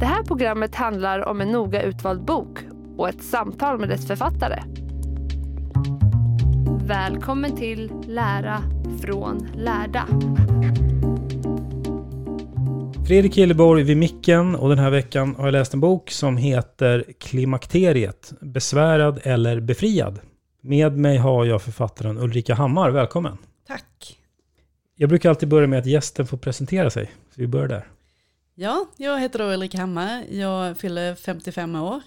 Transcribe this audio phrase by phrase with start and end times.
[0.00, 2.58] Det här programmet handlar om en noga utvald bok
[2.96, 4.62] och ett samtal med dess författare.
[6.86, 8.62] Välkommen till Lära
[9.00, 10.06] från lärda.
[13.06, 17.04] Fredrik Hilleborg vid micken och den här veckan har jag läst en bok som heter
[17.20, 20.20] Klimakteriet, besvärad eller befriad.
[20.60, 23.38] Med mig har jag författaren Ulrika Hammar, välkommen.
[23.66, 24.18] Tack.
[24.96, 27.86] Jag brukar alltid börja med att gästen får presentera sig, så vi börjar där.
[28.60, 30.24] Ja, jag heter då Ulrika Hammar.
[30.30, 32.02] Jag fyller 55 år.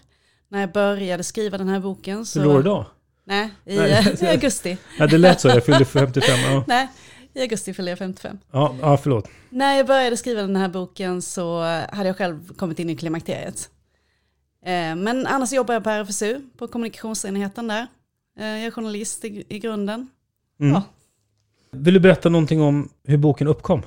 [0.49, 2.39] När jag började skriva den här boken så...
[2.39, 2.85] Fyller år idag?
[3.25, 4.15] Nej, i, Nej.
[4.21, 4.77] i augusti.
[4.99, 6.39] Ja, det lät så, jag fyllde 55.
[6.51, 6.87] Ja, Nej,
[7.33, 8.39] i augusti fyller jag 55.
[8.51, 9.27] ja, ja förlåt.
[9.49, 13.69] När jag började skriva den här boken så hade jag själv kommit in i klimakteriet.
[14.65, 17.87] Eh, Men annars jobbar jag på RFSU, på kommunikationsenheten där.
[18.39, 20.09] Eh, Jag är journalist i, i grunden.
[20.59, 20.73] Mm.
[20.73, 20.83] Ja.
[21.71, 23.81] Vill du berätta någonting om hur boken uppkom?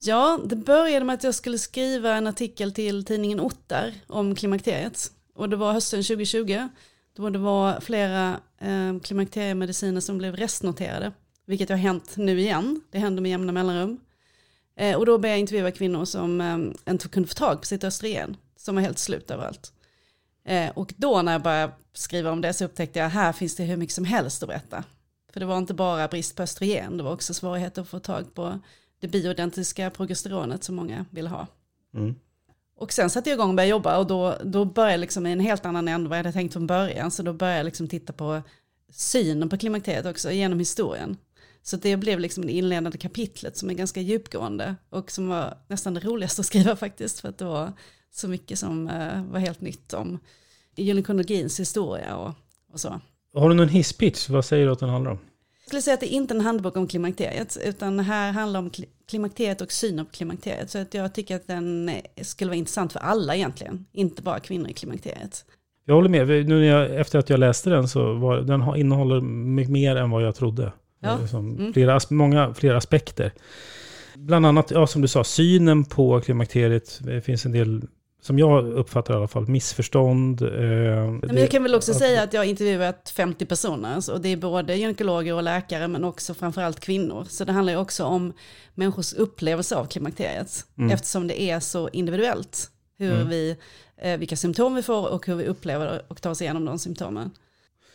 [0.00, 5.12] Ja, det började med att jag skulle skriva en artikel till tidningen Ottar om klimakteriet.
[5.34, 6.68] Och det var hösten 2020,
[7.16, 11.12] då det var flera eh, klimakteriemediciner som blev restnoterade.
[11.46, 14.00] Vilket har hänt nu igen, det händer med jämna mellanrum.
[14.76, 17.84] Eh, och då började jag intervjua kvinnor som eh, inte kunde få tag på sitt
[17.84, 19.72] östrogen, som var helt slut överallt.
[20.44, 23.64] Eh, och då när jag började skriva om det så upptäckte jag här finns det
[23.64, 24.84] hur mycket som helst att berätta.
[25.32, 28.34] För det var inte bara brist på östrogen, det var också svårigheter att få tag
[28.34, 28.60] på
[29.00, 31.46] det bioidentiska progesteronet som många vill ha.
[31.94, 32.14] Mm.
[32.76, 35.32] Och sen satte jag igång och började jobba och då, då började jag liksom i
[35.32, 37.10] en helt annan ände vad jag hade tänkt från början.
[37.10, 38.42] Så då började jag liksom titta på
[38.92, 41.16] synen på klimakteriet också genom historien.
[41.62, 45.94] Så det blev liksom det inledande kapitlet som är ganska djupgående och som var nästan
[45.94, 47.20] det roligaste att skriva faktiskt.
[47.20, 47.72] För att det var
[48.10, 50.18] så mycket som eh, var helt nytt om
[50.76, 52.34] gynekologins historia och,
[52.72, 53.00] och så.
[53.34, 54.28] Har du någon hisspitch?
[54.28, 55.18] Vad säger du att den handlar om?
[55.68, 58.70] Jag skulle säga att det är inte en handbok om klimakteriet, utan här handlar om
[58.70, 60.70] kli- klimakteriet och synen på klimakteriet.
[60.70, 61.90] Så att jag tycker att den
[62.22, 65.44] skulle vara intressant för alla egentligen, inte bara kvinnor i klimakteriet.
[65.84, 66.28] Jag håller med.
[66.28, 70.10] Nu när jag, efter att jag läste den så var den innehåller mycket mer än
[70.10, 70.72] vad jag trodde.
[71.00, 71.26] Ja.
[71.28, 71.72] Som Mm.
[71.72, 73.32] flera, många fler aspekter.
[74.14, 76.98] Bland annat, ja, som du sa, synen på klimakteriet.
[77.02, 77.82] Det finns en del,
[78.20, 80.42] som jag uppfattar i alla fall, missförstånd.
[80.42, 80.48] Eh,
[81.22, 84.28] Men jag kan väl också säga att jag har intervjuat 50 personer, så- och det
[84.28, 87.24] är både gynekologer och läkare, men också framförallt kvinnor.
[87.28, 88.32] Så det handlar ju också om
[88.74, 90.90] människors upplevelse av klimakteriet, Mm.
[90.90, 92.70] eftersom det är så individuellt.
[92.98, 93.28] Hur Mm.
[93.28, 93.56] vi,
[94.02, 97.30] eh, vilka symptom vi får och hur vi upplever och tar oss igenom de symptomen.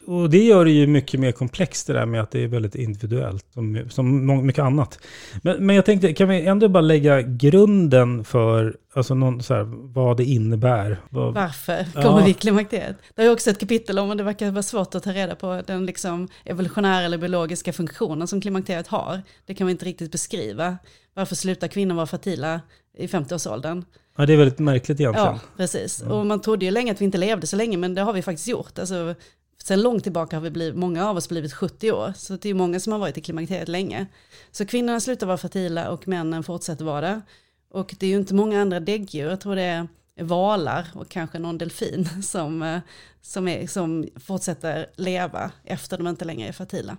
[0.05, 2.75] Och det gör det ju mycket mer komplext det där med att det är väldigt
[2.75, 4.99] individuellt, som, som mycket annat.
[5.41, 9.63] Men, men jag tänkte, kan vi ändå bara lägga grunden för alltså någon, så här,
[9.93, 10.97] vad det innebär?
[11.09, 12.01] Vad, Varför Ja.
[12.01, 12.95] kommer vi i klimakteriet?
[13.15, 15.61] Det är också ett kapitel om och det verkar vara svårt att ta reda på
[15.67, 19.21] den liksom evolutionära eller biologiska funktionen som klimakteriet har.
[19.45, 20.77] Det kan vi inte riktigt beskriva.
[21.13, 22.61] Varför slutar kvinnor vara fertila
[22.97, 23.85] i 50-årsåldern?
[24.17, 25.27] ja, det är väldigt märkligt egentligen.
[25.33, 26.01] Ja, precis.
[26.01, 28.21] Och man trodde ju länge att vi inte levde så länge, men det har vi
[28.21, 28.79] faktiskt gjort.
[28.79, 29.15] Alltså,
[29.63, 32.53] sen långt tillbaka har vi blivit, många av oss blivit 70 år, så det är
[32.53, 34.05] många som har varit i klimakteriet länge.
[34.51, 37.21] Så kvinnorna slutar vara fertila och männen fortsätter vara det.
[37.69, 39.87] Och det är ju inte många andra däggdjur, jag tror det är
[40.21, 42.79] valar och kanske någon delfin som, eh,
[43.21, 46.97] som, är, som fortsätter leva efter de inte längre är fertila.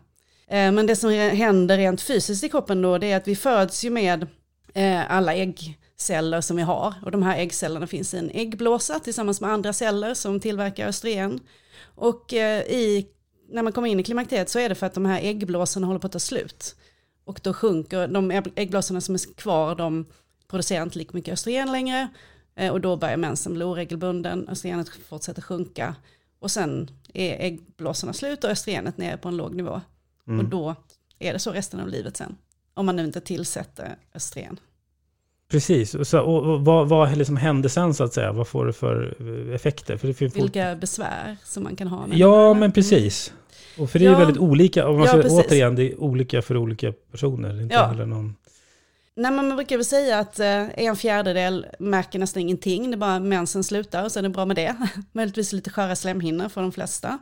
[0.49, 3.84] Eh, men det som händer rent fysiskt i kroppen då det är att vi föds
[3.84, 4.26] ju med
[4.75, 6.94] eh, alla äggceller som vi har.
[7.02, 11.40] Och de här äggcellerna finns i en äggblåsa tillsammans med andra celler som tillverkar östrogen.
[11.84, 13.06] Och eh, i,
[13.48, 16.00] när man kommer in i klimakteriet så är det för att de här äggblåsorna håller
[16.00, 16.76] på att ta slut.
[17.25, 20.06] Och då sjunker de äggblåsorna som är kvar, de
[20.48, 22.08] producerar inte lika mycket östrogen längre.
[22.56, 25.94] Eh, Och då börjar mensen bli oregelbunden, östrogenet fortsätter sjunka.
[26.38, 29.81] Och sen är äggblåsorna slut och östrogenet nere på en låg nivå.
[30.38, 30.75] Och då
[31.19, 32.36] är det så resten av livet sen.
[32.75, 34.60] Om man nu inte tillsätter östrogen.
[35.54, 38.32] Precis, och, så, och, och vad, vad liksom hände sen så att säga?
[38.32, 39.14] Vad får det för
[39.48, 39.96] eh, effekter?
[39.96, 42.06] För det finns Vilka besvär som man kan ha.
[42.06, 43.32] med Ja, men precis.
[43.78, 44.18] Och för det är Ja.
[44.18, 45.32] ju väldigt olika, om man Ja, precis.
[45.46, 47.48] återigen, det är olika för olika personer.
[47.50, 47.86] Är Inte Ja.
[47.86, 48.34] heller någon...
[49.16, 52.90] Nej, men man brukar väl säga att eh, en fjärdedel märker nästan ingenting.
[52.90, 54.76] Det är bara mensen slutar och så är det bra med det.
[55.12, 57.18] Möjligtvis lite sköra slemhinnor för de flesta.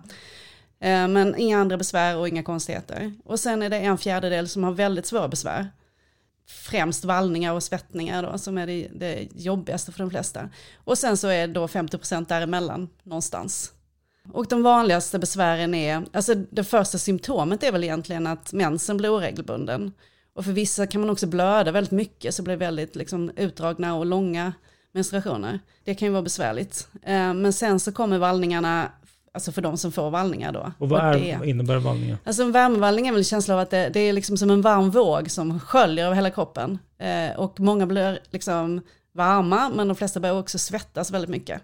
[0.80, 3.12] Eh, men inga andra besvär och inga konstigheter.
[3.24, 5.68] Och sen är det en fjärdedel som har väldigt svåra besvär.
[6.46, 10.48] Främst vallningar och svettningar då, som är det, det jobbigaste för de flesta.
[10.84, 13.72] Och sen så är då 50% däremellan någonstans.
[14.32, 19.16] Och de vanligaste besvären är, alltså det första symptomet är väl egentligen att mensen blir
[19.16, 19.92] oregelbunden.
[20.34, 23.94] Och för vissa kan man också blöda väldigt mycket, så blir det väldigt liksom, utdragna
[23.94, 24.52] och långa
[24.92, 25.60] menstruationer.
[25.84, 26.88] Det kan ju vara besvärligt.
[27.02, 28.92] Eh, men sen så kommer vallningarna,
[29.32, 30.72] alltså för de som får vallningar då.
[30.78, 32.18] Och vad, är, det, innebär vallningen?
[32.24, 34.62] Alltså en värmevallning är väl en känsla av att det, det är liksom som en
[34.62, 36.78] varm våg som sköljer över hela kroppen.
[36.98, 38.80] Eh, och många blir liksom
[39.14, 41.62] varma, men de flesta börjar också svettas väldigt mycket.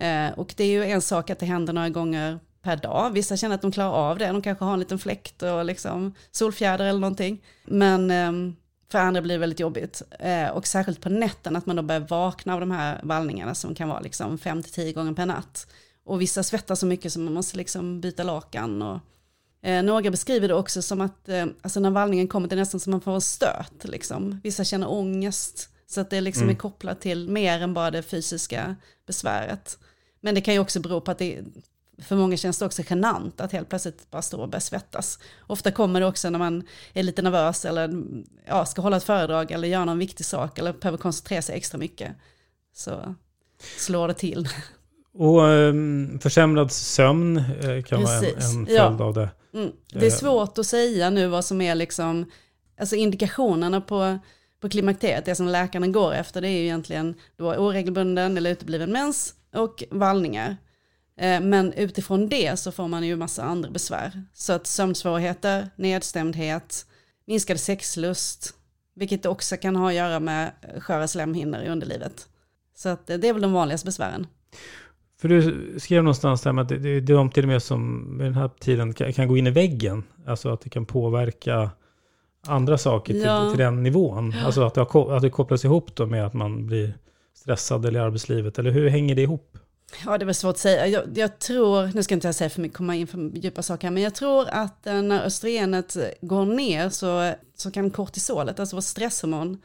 [0.00, 3.10] Eh, och det är ju en sak att det händer några gånger per dag.
[3.12, 6.14] Vissa känner att de klarar av det, de kanske har en liten fläkt och liksom
[6.30, 7.42] solfjäder eller någonting.
[7.64, 8.56] Men ehm,
[8.92, 10.02] för andra blir det väldigt jobbigt.
[10.18, 13.74] Eh, och särskilt på nätten att man då börjar vakna av de här vallningarna som
[13.74, 15.66] kan vara liksom 5-10 gånger per natt.
[16.04, 18.82] Och vissa svettas så mycket som man måste liksom byta lakan.
[18.82, 19.00] Och,
[19.62, 22.80] eh, några beskriver det också som att eh, alltså när vallningen kommer det är nästan
[22.80, 23.84] som man får en stöt.
[23.84, 24.40] Liksom.
[24.42, 25.68] Vissa känner ångest.
[25.86, 28.76] Så att det liksom är kopplat till mer än bara det fysiska
[29.06, 29.78] besväret.
[30.20, 31.42] Men det kan ju också bero på att det,
[31.98, 35.18] för många känns det också genant att helt plötsligt bara stå och börja svettas.
[35.40, 38.04] Ofta kommer det också när man är lite nervös eller
[38.46, 41.78] ja, ska hålla ett föredrag eller göra någon viktig sak eller behöver koncentrera sig extra
[41.78, 42.12] mycket.
[42.74, 43.14] Så
[43.78, 44.48] slår det till.
[45.14, 48.88] Och um, försämrad sömn eh, kan vara Precis, en, en ja.
[48.88, 49.30] följd av det.
[49.54, 49.70] Mm.
[49.92, 52.30] Det är svårt att säga nu vad som är liksom,
[52.80, 54.18] alltså indikationerna på,
[54.60, 58.92] på klimakteriet, det som läkarna går efter, det är ju egentligen då oregelbunden eller utebliven
[58.92, 60.56] mens och vallningar.
[61.20, 64.24] Eh, Men utifrån det så får man ju massa andra besvär.
[64.34, 66.86] Så att sömnsvårigheter, nedstämdhet,
[67.26, 68.54] minskad sexlust,
[68.94, 72.28] vilket också kan ha att göra med sköra slemhinnor i underlivet.
[72.76, 74.26] Så att det är väl de vanligaste besvären.
[75.22, 77.62] För du skrev någonstans där med att det, det, det är de till och med
[77.62, 80.04] som med den här tiden kan, kan gå in i väggen.
[80.26, 81.70] Alltså att det kan påverka
[82.46, 83.50] andra saker till, Ja.
[83.50, 84.34] till den nivån.
[84.44, 86.94] Alltså att det, har, att det kopplas ihop då med att man blir
[87.34, 88.58] stressad eller i arbetslivet.
[88.58, 89.58] Eller hur hänger det ihop?
[90.06, 90.86] Ja, det var svårt att säga.
[90.86, 93.86] Jag, jag tror, nu ska inte jag säga för mycket, komma in för djupa saker
[93.86, 98.76] här, men jag tror att eh, när östrogenet går ner så, så kan kortisolet, alltså
[98.76, 99.58] vårt stresshormon,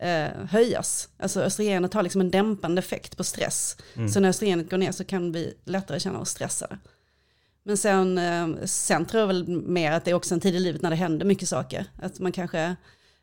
[0.00, 1.08] eh, höjas.
[1.18, 3.76] Alltså östrogenet har liksom en dämpande effekt på stress.
[4.12, 6.78] Så när östrogenet går ner så kan vi lättare känna oss stressade.
[7.62, 10.58] Men sen, eh, sen tror jag väl mer att det är också en tid i
[10.58, 11.86] livet när det händer mycket saker.
[12.02, 12.76] Att man kanske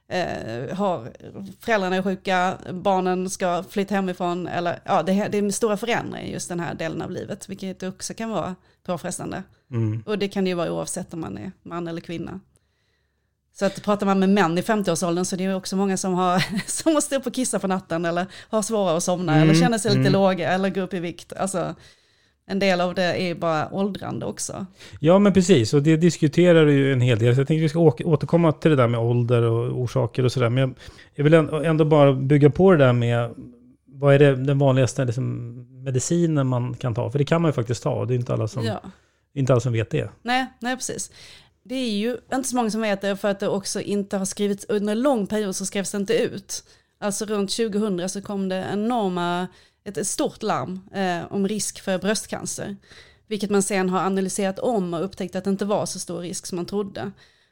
[0.09, 1.11] eh, har,
[1.59, 6.31] föräldrarna är sjuka, barnen ska flytta hemifrån, eller ja, det, det är stora förändringar i
[6.31, 9.43] just den här delen av livet, vilket också kan vara påfrestande.
[10.05, 12.39] Och det kan det ju vara oavsett om man är man eller kvinna.
[13.59, 16.13] Så att pratar man med män i 50-årsåldern så det är det också många som,
[16.13, 16.43] har,
[16.83, 19.97] som måste upp och kissa på natten eller har svårare att somna eller känner sig
[19.97, 21.33] lite låga eller går upp i vikt.
[21.33, 21.75] Alltså,
[22.47, 24.65] en del av det är bara åldrande också.
[24.99, 25.73] Ja, men precis.
[25.73, 27.35] Och det diskuterar du ju en hel del.
[27.35, 30.31] Så jag tänkte att vi ska återkomma till det där med ålder och orsaker och
[30.31, 30.49] sådär.
[30.49, 30.75] Men jag,
[31.13, 31.33] jag vill
[31.65, 33.33] ändå, bara bygga på det där med
[33.85, 37.11] vad är det, den vanligaste liksom, medicinen man kan ta?
[37.11, 38.05] För det kan man ju faktiskt ta.
[38.05, 38.81] Det är inte alla som, Ja.
[39.33, 40.09] inte alla som vet det.
[40.21, 41.11] Nej, nej, precis.
[41.67, 44.25] Det är ju inte så många som vet det för att det också inte har
[44.25, 46.63] skrivits, under en lång period så skrevs det inte ut.
[46.99, 49.47] Alltså runt 2000 så kom det enorma,
[49.83, 52.75] ett, stort larm eh, om risk för bröstcancer.
[53.27, 56.45] Vilket man sen har analyserat om och upptäckt att det inte var så stor risk
[56.45, 57.11] som man trodde.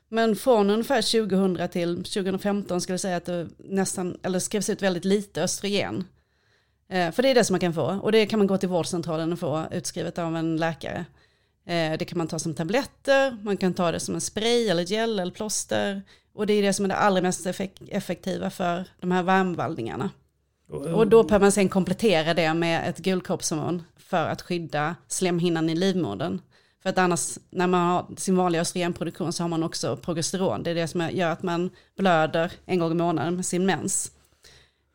[0.09, 4.81] Men från ungefär 2000 till 2015 skulle jag säga att det nästan, eller skrevs ut
[4.81, 6.03] väldigt lite östrogen.
[6.89, 8.69] Eh, för det är det som man kan få och det kan man gå till
[8.69, 11.05] vårdcentralen och få utskrivet av en läkare.
[11.65, 14.83] Eh, det kan man ta som tabletter, man kan ta det som en spray eller
[14.83, 16.01] gel eller plåster.
[16.33, 20.09] Och det är det som är det allra mest effek- effektiva för de här värmvallningarna.
[20.67, 25.75] Och då behöver man sen komplettera det med ett gulkroppshormon för att skydda slemhinnan i
[25.75, 26.41] livmodern.
[26.83, 30.63] För att annars, när man har sin vanliga östrogenproduktion så har man också progesteron.
[30.63, 34.11] Det är det som gör att man blöder en gång i månaden med sin mens.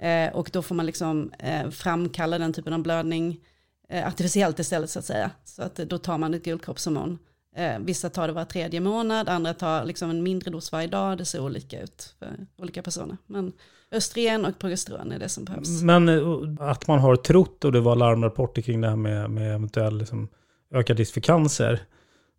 [0.03, 3.41] Eh, och då får man liksom eh, framkalla den typen av blödning
[3.91, 5.31] Eh, artificiellt istället så att säga.
[5.45, 7.19] Så att då tar man ett guldkroppshormon.
[7.57, 11.19] Eh, vissa tar det var tredje månad, andra tar liksom en mindre dos varje dag.
[11.19, 13.17] Det ser olika ut för olika personer.
[13.27, 13.53] Men
[13.93, 15.83] östrogen och progesteron är det som behövs.
[15.83, 19.55] Men eh, att man har trott, och det var larmrapporter kring det här med, med
[19.55, 20.29] eventuell liksom,
[20.75, 21.81] ökad risk för cancer.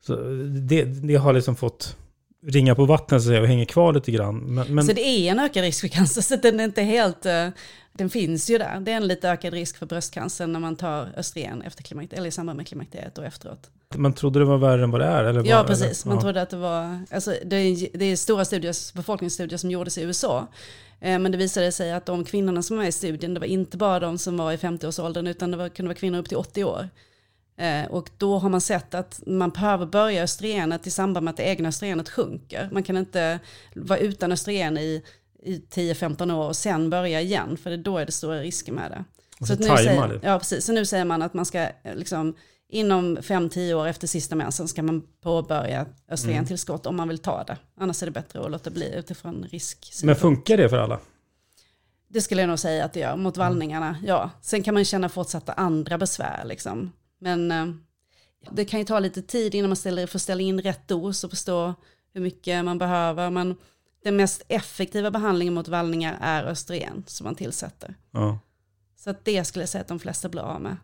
[0.01, 0.15] Så
[0.69, 1.97] det, det har liksom fått
[2.45, 4.37] ringa på vattnet och hänger kvar lite grann.
[4.37, 4.85] Men, men...
[4.85, 7.25] Så det är en ökad risk för cancer, så den är inte helt...
[7.25, 7.47] Uh,
[7.93, 8.79] den finns ju där.
[8.79, 12.27] Det är en lite ökad risk för bröstcancer när man tar östrogen efter klimakteriet, eller
[12.27, 13.69] i samband med klimakteriet och efteråt.
[13.95, 15.23] Man trodde det var värre än vad det är?
[15.23, 16.05] Eller ja, var, precis.
[16.05, 16.15] Eller?
[16.15, 16.99] Man trodde att det var...
[17.11, 20.47] Alltså, det, är, det är stora studier, befolkningsstudier som gjordes i USA.
[20.99, 23.47] Eh, men det visade sig att de kvinnorna som var med i studien, det var
[23.47, 26.37] inte bara de som var i 50-årsåldern, utan det var, kunde vara kvinnor upp till
[26.37, 26.89] 80 år.
[27.59, 31.37] Eh, och då har man sett att man behöver börja östrogenet i samband med att
[31.37, 32.69] det egna östrogenet sjunker.
[32.71, 33.39] Man kan inte
[33.75, 35.03] vara utan östrogen i,
[35.43, 39.03] i 10-15 år och sen börja igen, för då är det stora risker med det.
[39.39, 40.65] Så, så, nu säger, ja, precis.
[40.65, 42.35] så nu säger man att man ska eh, liksom,
[42.69, 46.89] inom 5-10 år efter sista mensen ska man påbörja östrogentillskott mm.
[46.89, 47.57] om man vill ta det.
[47.77, 49.91] Annars är det bättre att låta bli utifrån risk.
[50.03, 50.99] Men funkar det för alla?
[52.07, 54.01] Det skulle jag nog säga att det gör, mot vallningarna, mm.
[54.05, 54.29] ja.
[54.41, 56.91] Sen kan man känna fortsatta andra besvär liksom.
[57.19, 57.65] Men eh,
[58.51, 61.29] det kan ju ta lite tid innan man ställer, får ställa in rätt dos och
[61.29, 61.73] förstå
[62.13, 63.29] hur mycket man behöver.
[63.29, 63.55] Men
[64.03, 67.95] den mest effektiva behandlingen mot vallningar är östrogen som man tillsätter.
[68.11, 68.39] Ja.
[68.95, 70.77] Så att det skulle jag säga att de flesta blir av med.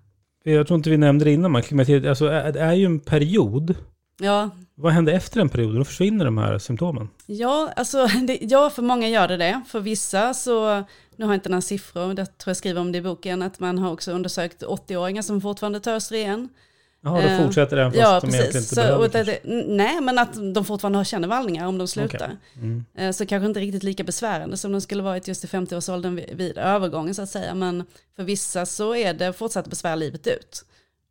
[0.44, 3.76] Jag tror inte vi nämnde det innan, man klimakteriet, alltså det är ju en period.
[4.20, 4.50] Ja.
[4.76, 5.78] Vad händer efter den perioden?
[5.78, 7.10] Då försvinner de här symptomen.
[7.26, 9.62] Ja, alltså, det, ja, för många gör det det.
[9.68, 10.84] För vissa så,
[11.16, 13.60] nu har jag inte några siffror, det tror jag skriver om det i boken, att
[13.60, 16.50] man har också undersökt 80-åringar som fortfarande tar östrogen.
[17.06, 20.02] Jaha, då eh, fortsätter den fast ja, de egentligen inte så, behöver det, det, Nej,
[20.02, 22.16] men att de fortfarande känner vallningar om de slutar.
[22.16, 22.36] Okay.
[22.56, 22.86] Mm.
[22.98, 26.30] Eh, så kanske inte riktigt lika besvärande som de skulle varit just i 50-årsåldern vid,
[26.38, 27.56] vid övergången så att säga.
[27.56, 27.84] Men
[28.16, 30.66] för vissa så är det fortsatt besvär livet ut.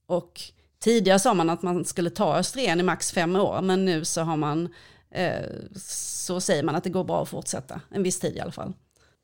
[0.06, 0.40] Och
[0.85, 4.23] tidigare sa man att man skulle ta östrogen i max fem år, men nu så
[4.23, 4.69] har man,
[5.11, 5.45] eh,
[5.76, 8.73] så säger man att det går bra att fortsätta, en viss tid i alla fall.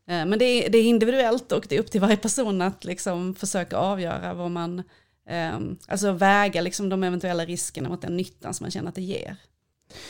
[0.09, 2.85] Eh, men det är, det är individuellt och det är upp till varje person att
[2.85, 4.83] liksom försöka avgöra vad man,
[5.29, 9.02] ehm, alltså väga liksom de eventuella riskerna mot den nyttan som man känner att det
[9.02, 9.37] ger.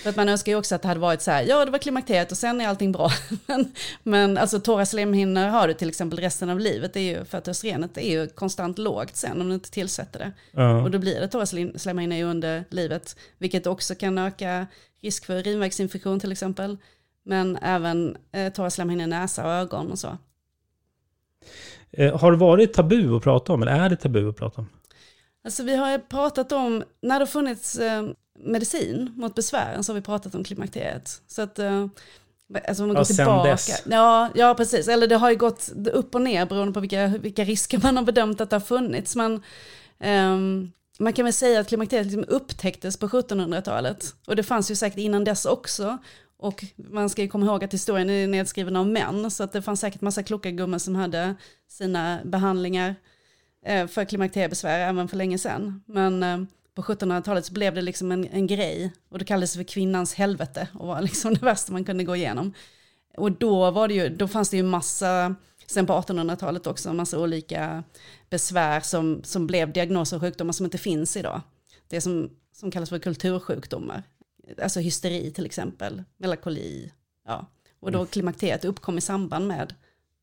[0.02, 1.78] För att man önskar ju också att det hade varit så här, ja det var
[1.78, 3.10] klimakteriet och sen är allting bra.
[3.46, 3.72] men,
[4.02, 7.38] men alltså torra slemhinnor har du till exempel resten av livet, det är ju för
[7.38, 10.32] att östrogenet är ju konstant lågt sen om du inte tillsätter det.
[10.52, 10.82] Ja.
[10.82, 11.46] Och då blir det torra
[11.78, 14.66] slemhinnor under livet, vilket också kan öka
[15.02, 16.76] risk för urinvägsinfektion till exempel.
[17.22, 20.18] Men även eh, torra slemhinnor i näsa och ögon och så.
[21.92, 24.68] Eh, har det varit tabu att prata om, eller är det tabu att prata om?
[25.44, 28.02] Alltså vi har pratat om, när det har funnits eh,
[28.44, 31.23] medicin mot besvären så har vi pratat om klimakteriet.
[31.26, 31.87] Så att, eh,
[32.68, 33.50] alltså om man går sen tillbaka.
[33.50, 33.82] dess.
[33.90, 34.88] Ja, ja, precis.
[34.88, 38.04] Eller det har ju gått upp och ner beroende på vilka, vilka risker man har
[38.04, 39.16] bedömt att det har funnits.
[39.16, 39.42] Men
[39.99, 44.14] ehm, man kan väl säga att klimakteriet liksom upptäcktes på 1700-talet.
[44.26, 45.99] Och det fanns ju säkert innan dess också.
[46.38, 49.30] Och man ska ju komma ihåg att historien är nedskriven av män.
[49.30, 51.35] Så att det fanns säkert massa kloka gummor som hade
[51.68, 52.94] sina behandlingar
[53.66, 55.82] eh, för klimakteriebesvär även för länge sedan.
[55.87, 56.38] Men eh,
[56.82, 60.68] på 1700-talet så blev det liksom en, en grej och det kallades för kvinnans helvete
[60.75, 62.54] och var liksom det värsta man kunde gå igenom.
[63.16, 65.34] Och då, var det ju, då fanns det ju massa,
[65.66, 67.84] sen på 1800-talet också, massa olika
[68.30, 71.40] besvär som, som blev diagnoser och sjukdomar som inte finns idag.
[71.88, 74.02] Det som, som kallas för kultursjukdomar.
[74.62, 76.92] Alltså hysteri till exempel, melankoli.
[77.26, 77.46] Ja.
[77.80, 79.75] Och då klimakteriet uppkom i samband med,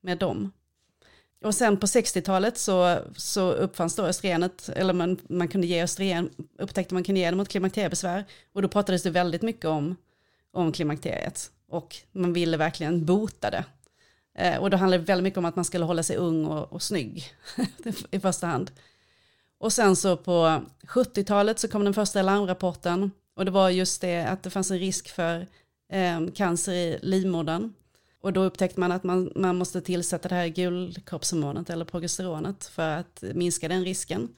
[0.02, 0.52] med dem.
[1.44, 6.29] Och sen på 60-talet så, så uppfanns då östrogenet, eller man, man kunde ge östrogen,
[6.60, 8.25] upptäckte man kunde ge det mot klimakteriebesvär.
[8.53, 9.96] Och då pratades det väldigt mycket om,
[10.51, 11.51] om klimakteriet.
[11.70, 13.65] Och man ville verkligen bota det.
[14.38, 16.74] Eh, och då handlade det väldigt mycket om att man skulle hålla sig ung och,
[16.74, 17.32] och snygg
[18.12, 18.72] i första hand.
[19.60, 23.12] Och sen så på 70-talet så kom den första larmrapporten.
[23.36, 25.48] Och det var just det att det fanns en risk för
[25.91, 27.74] eh, cancer i livmodern.
[28.22, 32.98] Och då upptäckte man att man, man måste tillsätta det här gulkroppshormonet eller progesteronet för
[32.98, 34.30] att minska den risken.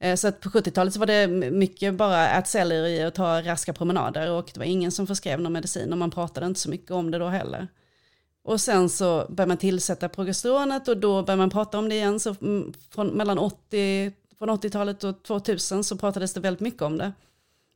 [0.00, 3.42] Eh, så att på 70-talet så var det mycket bara att celler i och ta
[3.42, 6.70] raska promenader och det var ingen som förskrev någon medicin och man pratade inte så
[6.70, 7.68] mycket om det då heller.
[8.42, 12.20] Och sen så började man tillsätta progesteronet och då började man prata om det igen.
[12.20, 16.98] Så mm, från, mellan 80, från 80-talet och 2000 så pratades det väldigt mycket om
[16.98, 17.12] det.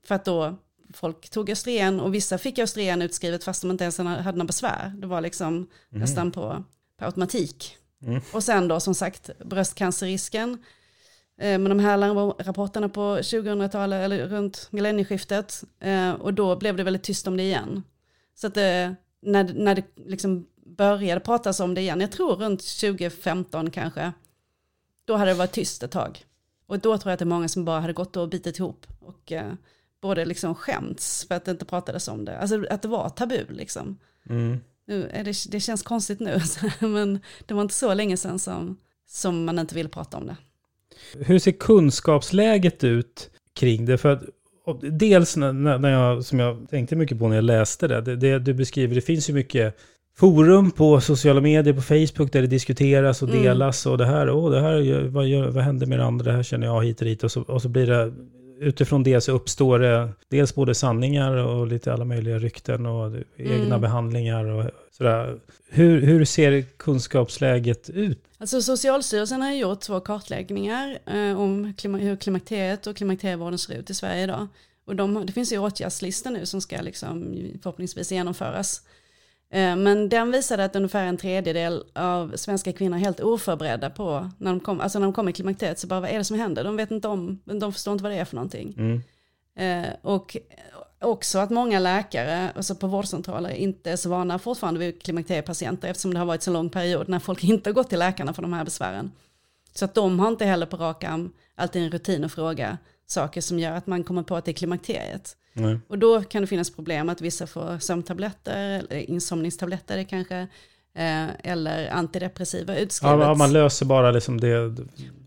[0.07, 0.57] För att då
[0.93, 4.93] folk tog östrogen och vissa fick östrogen utskrivet fast de inte ens hade några besvär.
[4.97, 6.65] Det var liksom nästan på,
[6.99, 7.77] på automatik.
[8.03, 8.21] Mm.
[8.33, 10.65] Och sen då som sagt bröstcancerrisken
[11.41, 15.65] eh, med de här larmrapporterna på 2000-talet eller runt millennieskiftet.
[15.81, 17.83] Eh, och då blev det väldigt tyst om det igen.
[18.35, 20.47] Så att det, när, när det liksom
[20.77, 24.13] började pratas om det igen, jag tror runt 2015 kanske,
[25.05, 26.25] då hade det varit tyst ett tag.
[26.67, 28.87] Och då tror jag att det är många som bara hade gått och bitit ihop
[29.01, 29.53] och eh,
[30.03, 32.39] både liksom skämts för att det inte pratades om det.
[32.39, 33.99] Alltså att det var tabu liksom.
[34.31, 34.59] Mm.
[34.87, 36.41] Nu det, det känns konstigt nu,
[36.81, 38.77] men det var inte så länge sedan som,
[39.09, 40.37] som man inte ville prata om det.
[41.25, 43.99] Hur ser kunskapsläget ut kring det?
[43.99, 44.23] För att,
[44.81, 48.39] dels när, när jag, som jag tänkte mycket på när jag läste det, det, det
[48.39, 49.77] du beskriver, det finns ju mycket
[50.17, 53.43] forum på sociala medier, på Facebook, där det diskuteras och Mm.
[53.43, 56.43] delas och det här, åh, det här, vad, vad händer med det andra, det här
[56.43, 58.13] känner jag hit och dit och så, och så blir det,
[58.63, 63.67] utifrån det så uppstår det dels både sanningar och lite alla möjliga rykten och egna
[63.67, 63.81] Mm.
[63.81, 65.39] behandlingar och sådär.
[65.69, 68.19] Hur, hur ser kunskapsläget ut?
[68.39, 73.91] Alltså Socialstyrelsen har gjort två kartläggningar eh, om klima, hur klimakteriet och klimakterievården ser ut
[73.91, 74.49] i Sverige idag.
[74.87, 78.83] Och de, det finns ju åtgärdslistor nu som ska liksom förhoppningsvis genomföras.
[79.53, 84.31] Eh, men den visade att ungefär en tredjedel av svenska kvinnor är helt oförberedda på,
[84.39, 86.39] när de, kom, alltså när de kommer i klimakteriet, så bara vad är det som
[86.39, 86.65] händer?
[86.65, 88.75] De vet inte om, de förstår inte vad det är för någonting.
[88.79, 89.03] Mm.
[89.57, 90.37] Eh, och
[91.01, 96.15] också att många läkare alltså på vårdcentraler inte är så vana fortfarande vid klimakteriepatienter eftersom
[96.15, 98.53] det har varit så lång period när folk inte har gått till läkarna för de
[98.53, 99.13] här besvären.
[99.75, 103.41] Så att de har inte heller på rak arm alltid en rutin att fråga saker
[103.41, 105.37] som gör att man kommer på att det är klimakteriet.
[105.53, 105.79] Nej.
[105.89, 110.37] Och då kan det finnas problem att vissa får sömntabletter, eller insomningstabletter kanske,
[110.95, 113.21] eh, eller antidepressiva utskrivet.
[113.21, 114.77] Ja, man löser bara liksom det.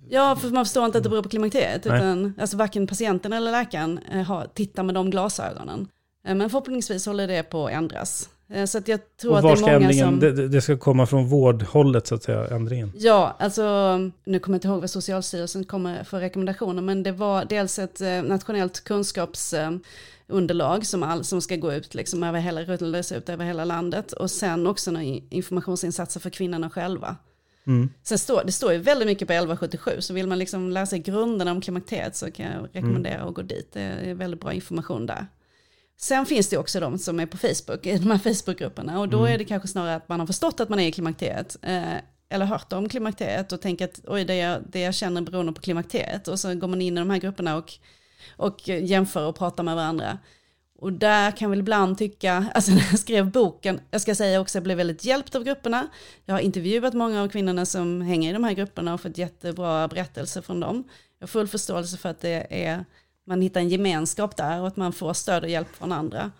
[0.10, 1.86] Ja, för man förstår inte att det beror på klimakteriet.
[1.86, 1.98] Nej.
[1.98, 5.88] Utan, alltså varken patienten eller läkaren eh, har, tittar med de glasögonen.
[6.27, 8.29] Eh, men förhoppningsvis håller det på att ändras.
[8.50, 10.20] Eh, så att jag tror Och att var det ska är många ändringen, som...
[10.20, 12.92] det, det- det ska komma från vårdhållet så att säga, ändringen?
[12.98, 17.46] Ja, alltså nu kommer jag inte ihåg vad Socialstyrelsen kommer för rekommendationer, men det var
[17.46, 23.12] dels ett eh, nationellt kunskapsunderlag som, all, som ska gå ut liksom över hela, rullas
[23.12, 27.16] ut över hela landet och sen också några informationsinsatser för kvinnorna själva.
[27.68, 27.90] Mm.
[28.04, 31.00] Sen står, det står ju väldigt mycket på 1177, så vill man liksom lära sig
[31.00, 33.69] grunderna om klimakteriet så kan jag rekommendera att gå dit.
[33.74, 35.28] Det är väldigt bra information där.
[35.97, 39.25] Sen finns det också de som är på Facebook, i de här Facebookgrupperna, och då
[39.25, 41.95] är det kanske snarare att man har förstått att man är i klimakteriet, eh,
[42.29, 45.62] eller hört om klimakteriet och tänker att oj, det jag, det jag känner beror på
[45.62, 46.27] klimakteriet.
[46.27, 47.73] Och så går man in i de här grupperna och,
[48.38, 50.17] och jämför och pratar med varandra.
[50.77, 54.58] Och där kan väl ibland tycka, alltså när jag skrev boken, jag ska säga också
[54.58, 55.88] jag blev väldigt hjälpt av grupperna.
[56.25, 59.88] Jag har intervjuat många av kvinnorna som hänger i de här grupperna och fått jättebra
[59.88, 60.84] berättelser från dem.
[61.19, 62.86] Jag har full förståelse för att det är,
[63.28, 66.32] man hittar en gemenskap där och att man får stöd och hjälp från andra.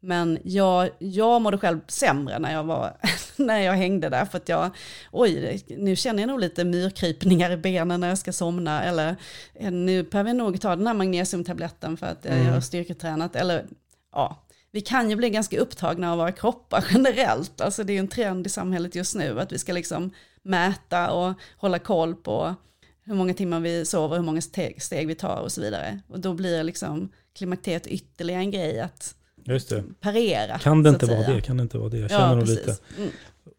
[0.00, 2.96] Men jag, jag mådde själv sämre när jag, var,
[3.36, 4.70] när jag hängde där för att jag,
[5.12, 9.16] oj, nu känner jag nog lite myrkrypningar i benen när jag ska somna eller
[9.54, 13.66] eh, nu behöver jag nog ta den här magnesiumtabletten för att jag har styrketränat eller
[14.12, 17.60] ja, vi kan ju bli ganska upptagna av våra kroppar generellt.
[17.60, 20.10] Alltså det är en trend i samhället just nu att vi ska liksom
[20.42, 22.54] mäta och hålla koll på
[23.08, 26.00] hur många timmar vi sover, hur många steg, vi tar och så vidare.
[26.08, 29.84] Och då blir liksom klimakteriet ytterligare en grej att Just det.
[30.00, 30.58] parera.
[30.58, 31.40] Kan det inte vara det?
[31.40, 31.98] Kan det inte vara det?
[31.98, 32.56] Jag känner Ja, precis.
[32.58, 32.76] lite.
[32.98, 33.10] Mm.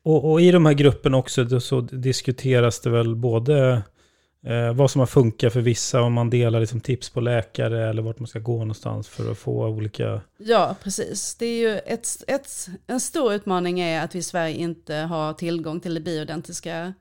[0.04, 3.82] Och, och i de här grupperna också då så diskuteras det väl både
[4.46, 8.02] eh, vad som har funkat för vissa, om man delar liksom tips på läkare eller
[8.02, 10.22] vart man ska gå någonstans för att få olika...
[10.38, 11.36] Ja, precis.
[11.36, 15.34] Det är ju ett, ett, en stor utmaning är att vi i Sverige inte har
[15.34, 16.94] tillgång till det bioidentiska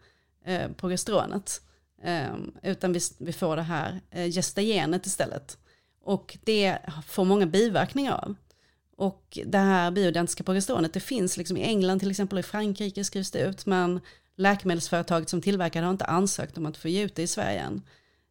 [0.46, 1.60] eh, progesteronet.
[2.02, 5.58] Ehm, utan vi, vi får det här eh, gestagenet istället.
[6.04, 8.34] Och det får många biverkningar av.
[8.96, 13.04] Och det här bioidentiska progesteronet, det finns liksom i England till exempel och i Frankrike
[13.04, 14.00] skrivs det ut, men
[14.36, 17.60] läkemedelsföretaget som tillverkar det har inte ansökt om att få ge ut det i Sverige
[17.60, 17.82] än.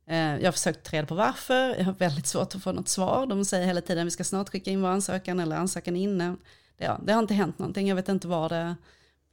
[0.07, 2.87] Ehm, jag har försökt ta reda på varför, jag har väldigt svårt att få något
[2.87, 3.25] svar.
[3.25, 6.37] De säger hela tiden vi ska snart skicka in vår ansökan eller ansökan innan.
[6.77, 8.75] Det, det har inte hänt någonting, jag vet inte var det,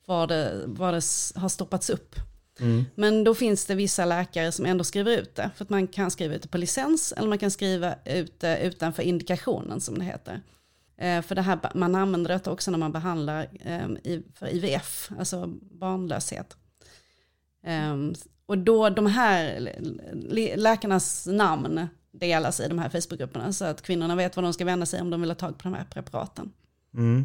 [0.06, 2.16] var det, var det har stoppats upp.
[2.94, 5.50] Men då finns det vissa läkare som ändå skriver ut det.
[5.56, 8.58] För att man kan skriva ut det på licens eller man kan skriva ut det
[8.58, 10.40] utanför indikationen som det heter.
[10.96, 15.10] Eh, för det här, man använder det också när man behandlar eh, i- för IVF,
[15.18, 16.56] alltså barnlöshet.
[17.66, 18.14] Ehm,
[18.46, 19.70] och då de här
[20.12, 24.64] lä- läkarnas namn delas i de här Facebookgrupperna så att kvinnorna vet vad de ska
[24.64, 26.52] vända sig om de vill ha tag på de här preparaten.
[26.94, 27.24] Mm.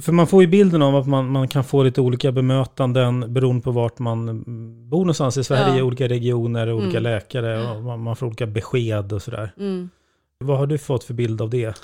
[0.00, 3.62] För man får ju bilden av att man, man kan få lite olika bemötanden beroende
[3.62, 4.42] på vart man
[4.90, 5.84] bor någonstans i Sverige, Ja.
[5.84, 7.02] olika regioner, olika Mm.
[7.02, 9.52] läkare och man, man får olika besked och sådär.
[9.58, 9.90] Mm.
[10.38, 11.74] Vad har du fått för bild av det?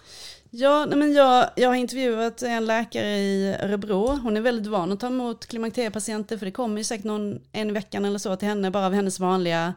[0.51, 4.18] Ja, men jag, jag har intervjuat en läkare i Örebro.
[4.23, 7.73] Hon är väldigt van att ta emot klimakteriepatienter för det kommer ju säkert någon en
[7.73, 9.75] veckan eller så till henne, bara av hennes vanliga,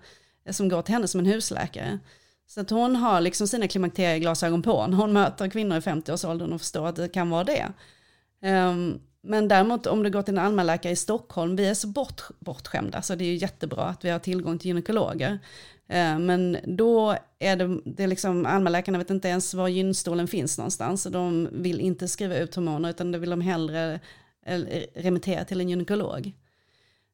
[0.49, 1.99] som går till henne som en husläkare.
[2.47, 6.61] Så att hon har liksom sina klimakterieglasögon på när hon möter kvinnor i 50-årsåldern och
[6.61, 7.65] förstår att det kan vara det.
[8.43, 12.21] Ehm, men däremot om du går till en allmänläkare i Stockholm, vi är så bort,
[12.39, 15.39] bortskämda så det är ju jättebra att vi har tillgång till gynekologer.
[15.87, 20.57] Ehm, men då är det, det är liksom, allmänläkarna vet inte ens var gynstolen finns
[20.57, 23.99] någonstans och de vill inte skriva ut hormoner utan det vill de hellre
[24.45, 24.59] eh,
[24.95, 26.31] remittera till en gynekolog.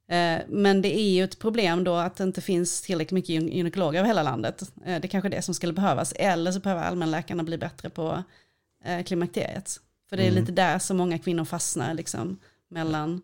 [0.10, 4.00] Ehm, men det är ju ett problem då att det inte finns tillräckligt mycket gynekologer
[4.00, 4.72] över hela landet.
[4.76, 6.14] Det är kanske det som skulle behövas.
[6.16, 8.24] Eller så behöver allmänläkarna bli bättre på
[8.86, 9.80] eh, klimakteriet.
[10.10, 10.40] För det är Mm.
[10.40, 12.38] lite där som många kvinnor fastnar liksom
[12.70, 13.22] mellan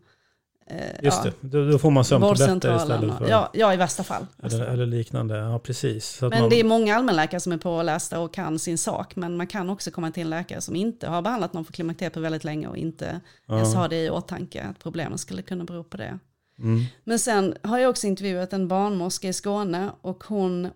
[0.67, 1.34] eh, Just det,
[1.71, 3.30] då, får man sömntabletter istället för...
[3.30, 4.26] Ja, ja, i värsta fall.
[4.43, 6.21] Eller, eller liknande, ja precis.
[6.21, 9.15] Men man, det är många allmänläkare som är pålästa och kan sin sak.
[9.15, 12.13] Men man kan också komma till en läkare som inte har behandlat någon för klimakteriet
[12.13, 15.84] på väldigt länge och inte ens har det i åtanke att problemen skulle kunna bero
[15.84, 16.19] på det.
[16.60, 16.84] mm.
[17.04, 20.69] Men sen har jag också intervjuat en barnmorska i Skåne och hon,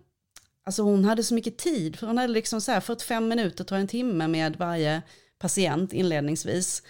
[0.66, 3.76] alltså hon hade så mycket tid för hon hade liksom så här 45 minuter, tror
[3.76, 5.02] jag en timme med varje
[5.40, 6.82] patient inledningsvis.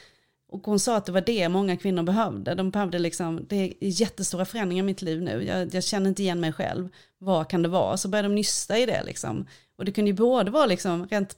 [0.49, 2.55] Och hon sa att det var det många kvinnor behövde.
[2.55, 5.45] De behövde liksom, det är jättestora förändringar i mitt liv nu.
[5.45, 6.89] Jag, jag känner inte igen mig själv.
[7.19, 7.97] Vad kan det vara?
[7.97, 9.47] Så började de nysta i det liksom.
[9.79, 11.37] Och det kunde ju både vara liksom rent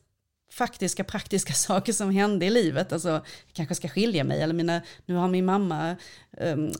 [0.52, 2.92] faktiska praktiska saker som hände i livet.
[2.92, 3.22] Alltså, jag
[3.52, 5.96] kanske ska skilja mig eller mina, nu har min mamma
[6.40, 6.72] um,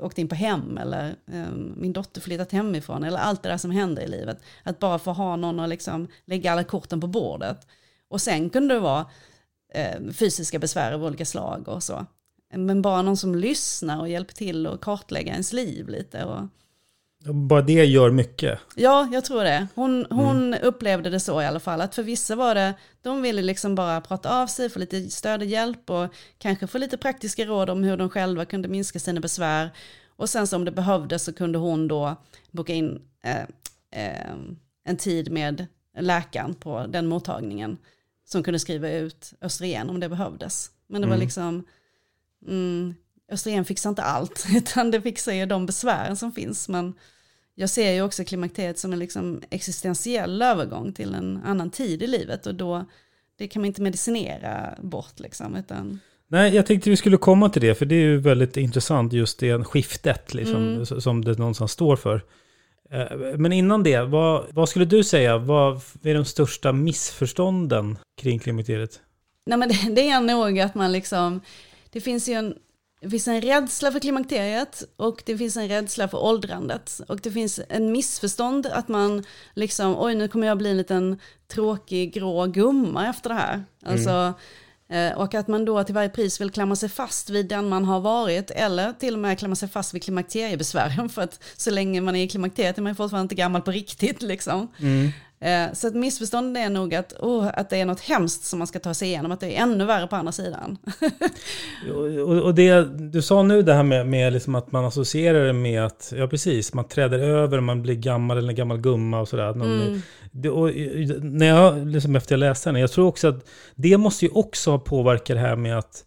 [0.00, 3.70] åkt in på hem eller um, min dotter flyttat hemifrån eller allt det där som
[3.70, 4.38] händer i livet.
[4.62, 7.66] Att bara få ha någon att liksom lägga alla korten på bordet.
[8.08, 9.06] Och sen kunde det vara
[9.74, 12.06] eh, fysiska besvär av olika slag och så.
[12.54, 16.24] Men bara någon som lyssnar och hjälper till och kartlägga ens liv lite.
[16.24, 16.48] Och,
[17.34, 18.58] Bara det gör mycket.
[18.76, 19.66] Ja, jag tror det.
[19.74, 21.80] Hon, hon upplevde det så i alla fall.
[21.80, 25.40] Att för vissa var det, de ville liksom bara prata av sig, få lite stöd
[25.40, 29.20] och hjälp och kanske få lite praktiska råd om hur de själva kunde minska sina
[29.20, 29.70] besvär.
[30.16, 32.16] Och sen så om det behövdes så kunde hon då
[32.50, 33.42] boka in eh,
[34.04, 34.34] eh,
[34.84, 35.66] en tid med
[35.98, 37.78] läkaren på den mottagningen.
[38.24, 40.70] Som kunde skriva ut östrogen om det behövdes.
[40.88, 41.64] Men det var liksom,
[42.48, 42.94] mm,
[43.32, 46.68] östrogen fixar inte allt, utan det fixar ju de besvären som finns.
[46.68, 46.94] Men
[47.54, 52.06] jag ser ju också klimakteriet som en liksom existentiell övergång till en annan tid i
[52.06, 52.84] livet och då
[53.38, 57.62] det kan man inte medicinera bort liksom utan Nej, jag tänkte vi skulle komma till
[57.62, 60.86] det, för det är ju väldigt intressant just det skiftet liksom, Mm.
[60.86, 62.22] som det någonstans står för.
[62.90, 68.38] Eh, Men innan det, vad, vad skulle du säga, vad är de största missförstånden kring
[68.38, 69.00] klimakteriet?
[69.46, 71.40] Nej men det, det är nog att man liksom,
[71.90, 72.54] det finns ju en,
[73.00, 77.00] det finns en rädsla för klimakteriet och det finns en rädsla för åldrandet.
[77.08, 81.18] Och det finns en missförstånd att man liksom, oj nu kommer jag bli en liten
[81.48, 83.64] tråkig grå gumma efter det här.
[83.86, 84.32] Alltså, eh,
[84.88, 87.84] Eh, och att man då till varje pris vill klamra sig fast vid den man
[87.84, 92.00] har varit eller till och med klamra sig fast vid klimakteriebesvären för att så länge
[92.00, 94.68] man är i klimakteriet är man fortfarande inte gammal på riktigt liksom.
[94.78, 95.10] Mm
[95.72, 98.78] så ett missförstånd är nog att, oh, att det är något hemskt som man ska
[98.78, 100.78] ta sig igenom, att det är ännu värre på andra sidan.
[101.94, 105.52] och, och det du sa nu, det här med, med liksom att man associerar det
[105.52, 109.50] med att, ja precis, man träder över, man blir gammal eller gammal gumma och sådär.
[109.50, 110.02] Mm.
[110.30, 110.70] Det, och,
[111.22, 114.70] när jag, liksom efter jag läste den, jag tror också att det måste ju också
[114.70, 116.04] ha påverkat det här med att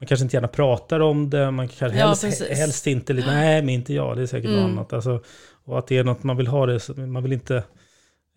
[0.00, 3.68] man kanske inte gärna pratar om det, man kanske helst, ja, helst inte, nej men
[3.68, 4.60] inte jag, det är säkert mm.
[4.60, 4.92] något annat.
[4.92, 5.20] Alltså,
[5.64, 7.62] och att det är något man vill ha det, man vill inte Eh,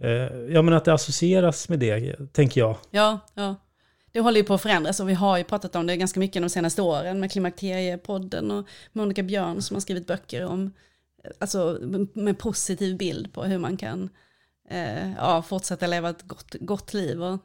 [0.04, 2.78] Eh, ja, men att det associeras med det, tänker jag.
[2.92, 3.56] Ja, ja.
[4.12, 6.42] Det håller ju på att förändras och vi har ju pratat om det ganska mycket
[6.42, 10.74] de senaste åren med Klimakteriepodden och Monica Björn som har skrivit böcker om,
[11.24, 11.80] eh, alltså
[12.14, 14.10] med positiv bild på hur man kan
[14.70, 17.40] eh, ja, fortsätta leva ett gott, gott liv och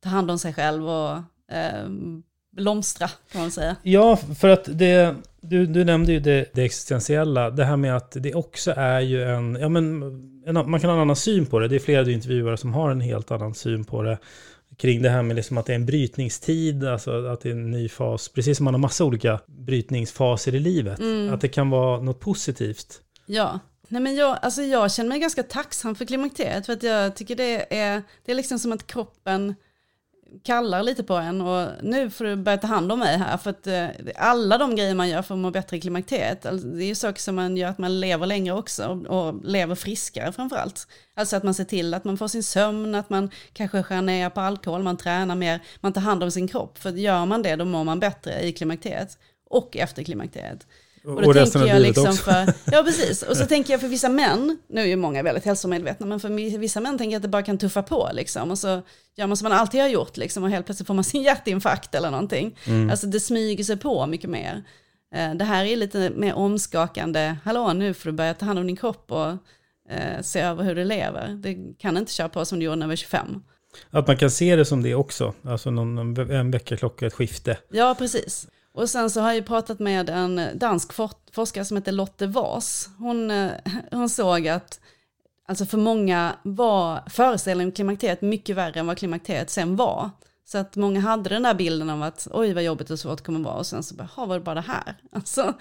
[0.00, 1.16] ta hand om sig själv och
[1.54, 1.88] eh,
[2.50, 3.76] blomstra kan man säga.
[3.82, 8.16] Ja, för att det, du, du nämnde ju det, det existentiella, det här med att
[8.20, 10.02] det också är ju en, ja men
[10.46, 11.68] en, man kan ha en annan syn på det.
[11.68, 14.18] Det är flera intervjuare som har en helt annan syn på det.
[14.76, 17.70] Kring det här med liksom att det är en brytningstid, alltså att det är en
[17.70, 18.28] ny fas.
[18.28, 20.98] Precis som man har massa olika brytningsfaser i livet.
[20.98, 21.34] Mm.
[21.34, 23.00] Att det kan vara något positivt.
[23.26, 23.60] Ja,
[23.92, 26.66] Nej, men jag, alltså jag känner mig ganska tacksam för klimakteriet.
[26.66, 29.54] För att jag tycker det är, det är liksom som att kroppen
[30.44, 33.50] kallar lite på en och nu får du börja ta hand om mig här för
[33.50, 36.84] att eh, alla de grejer man gör för att må bättre i klimakteriet, alltså, det
[36.84, 40.32] är ju saker som man gör att man lever längre också och, och lever friskare
[40.32, 40.86] framförallt.
[41.14, 44.30] Alltså att man ser till att man får sin sömn, att man kanske skär ner
[44.30, 46.78] på alkohol, man tränar mer, man tar hand om sin kropp.
[46.78, 49.18] För gör man det då mår man bättre i klimakteriet
[49.50, 50.66] och efter klimakteriet.
[51.04, 52.22] Och, och resten av livet liksom också.
[52.22, 53.22] För, ja, precis.
[53.22, 56.58] Och så tänker jag för vissa män, nu är ju många väldigt hälsomedvetna, men för
[56.58, 58.50] vissa män tänker jag att det bara kan tuffa på liksom.
[58.50, 58.82] Och så
[59.16, 61.94] gör man som man alltid har gjort liksom, och helt plötsligt får man sin hjärtinfarkt
[61.94, 62.58] eller någonting.
[62.64, 62.90] Mm.
[62.90, 64.62] Alltså det smyger sig på mycket mer.
[65.14, 68.66] Eh, det här är lite mer omskakande, hallå nu får du börja ta hand om
[68.66, 69.30] din kropp och
[69.90, 71.28] eh, se över hur du lever.
[71.28, 73.42] Det kan inte köra på som du gjorde när du var 25.
[73.90, 77.58] Att man kan se det som det också, alltså någon, en väckarklocka, ett skifte.
[77.70, 78.48] Ja, precis.
[78.72, 80.92] Och sen så har jag pratat med en dansk
[81.32, 82.90] forskare som heter Lotte Vas.
[82.98, 83.50] Hon, eh,
[83.90, 84.80] hon såg att
[85.48, 90.10] alltså för många var föreställningen om klimakteriet mycket värre än vad klimakteriet sen var.
[90.44, 93.24] Så att många hade den där bilden av att oj vad jobbigt och svårt det
[93.24, 94.96] kommer vara och sen så bara, var det bara det här?
[95.12, 95.54] Alltså,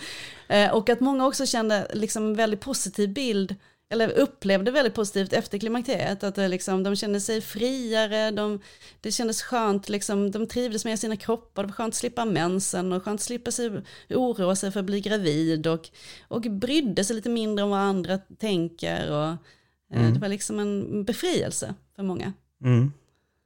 [0.48, 3.56] eh, och att många också kände liksom en väldigt positiv bild
[3.89, 8.60] eller upplevde väldigt positivt efter klimakteriet, att det liksom, de kände sig friare, de,
[9.02, 12.93] det kändes skönt, liksom, de trivdes med sina kroppar, det var skönt att slippa mensen
[12.93, 13.71] och skönt att slippa sig,
[14.10, 15.89] oroa sig för att bli gravid och,
[16.28, 19.28] och brydde sig lite mindre om vad andra tänker och
[19.93, 20.13] eh, mm.
[20.13, 22.34] det var liksom en befrielse för många.
[22.63, 22.91] Mm.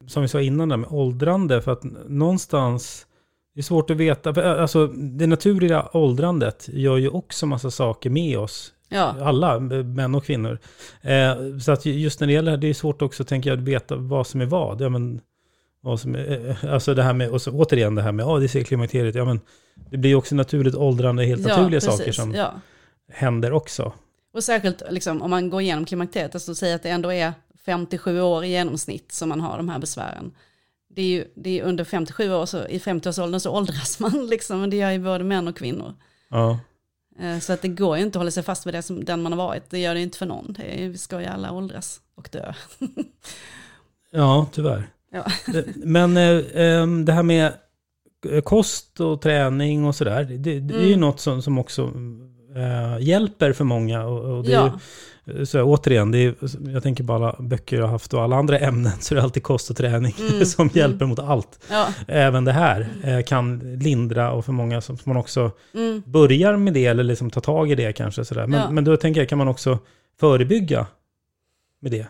[0.07, 3.07] Som vi sa innan där med åldrande, för att någonstans
[3.55, 4.59] det är svårt att veta.
[4.61, 9.15] Alltså, det naturliga åldrandet gör ju också massa saker med oss Ja.
[9.21, 10.59] Alla, män och kvinnor.
[11.01, 13.95] Eh, så att just när det gäller det är svårt också, tänker jag, att veta
[13.95, 14.81] vad som är vad.
[14.81, 15.21] Ja, men,
[15.81, 18.39] vad som är, eh, alltså det här med, och så, återigen det här med, ja
[18.39, 19.39] det ser klimakteriet, ja men
[19.89, 22.53] det blir också naturligt åldrande, helt ja, naturliga precis, saker som ja.
[23.11, 23.93] händer också.
[24.33, 27.33] Och särskilt liksom, om man går igenom klimakteriet, alltså säga att det ändå är
[27.65, 30.31] 57 år i genomsnitt som man har de här besvären.
[30.89, 34.61] Det är ju det är under 57 år, så i 50-årsåldern så åldras man liksom,
[34.61, 35.93] men det gör ju både män och kvinnor.
[36.29, 36.59] Ja.
[37.19, 39.21] Eh, så att det går ju inte att hålla sig fast vid det som den
[39.21, 39.69] man har varit.
[39.69, 40.55] Det gör det inte för någon.
[40.59, 42.53] Är, vi ska ju alla åldras och dö.
[44.11, 44.87] ja, tyvärr.
[45.11, 45.25] Ja.
[45.55, 47.53] Eh, men äh, det här med
[48.43, 50.75] kost och träning och sådär, det, det mm.
[50.75, 50.99] är ju mm.
[50.99, 51.93] något som, som också
[52.99, 54.05] hjälper för många.
[54.05, 54.65] Och, det ja.
[54.65, 54.71] är
[55.45, 56.35] så återigen, det är,
[56.73, 59.23] jag tänker på alla böcker jag har haft och alla andra ämnen, så är det
[59.23, 60.45] alltid kost och träning mm.
[60.45, 60.77] som mm.
[60.77, 61.59] hjälper mot allt.
[61.69, 61.87] Ja.
[62.07, 66.03] Även det här eh, kan lindra och för många som man också mm.
[66.05, 68.25] börjar med det eller liksom tar tag i det kanske.
[68.25, 68.47] Sådär.
[68.47, 68.71] Men, ja.
[68.71, 69.79] men då tänker jag, kan man också
[70.19, 70.87] förebygga
[71.79, 72.07] med det?